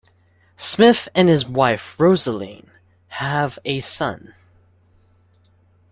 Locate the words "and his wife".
1.13-1.93